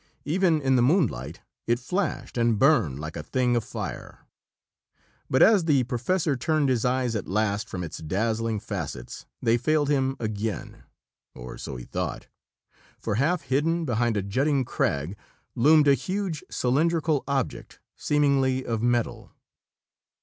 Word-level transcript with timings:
Even 0.25 0.63
in 0.63 0.77
the 0.77 0.81
moonlight, 0.81 1.41
it 1.67 1.77
flashed 1.77 2.35
and 2.35 2.57
burned 2.57 2.97
like 2.99 3.15
a 3.15 3.21
thing 3.21 3.55
afire. 3.55 4.25
But 5.29 5.43
as 5.43 5.65
the 5.65 5.83
professor 5.83 6.35
turned 6.35 6.69
his 6.69 6.83
eyes 6.83 7.15
at 7.15 7.27
last 7.27 7.69
from 7.69 7.83
its 7.83 7.99
dazzling 7.99 8.61
facets, 8.61 9.27
they 9.43 9.57
failed 9.59 9.89
him 9.89 10.15
again 10.19 10.85
or 11.35 11.55
so 11.55 11.75
he 11.75 11.85
thought 11.85 12.25
for 12.97 13.13
half 13.21 13.43
hidden 13.43 13.85
behind 13.85 14.17
a 14.17 14.23
jutting 14.23 14.65
crag 14.65 15.15
loomed 15.53 15.87
a 15.87 15.93
huge 15.93 16.43
cylindrical 16.49 17.23
object, 17.27 17.79
seemingly 17.95 18.65
of 18.65 18.81
metal. 18.81 19.29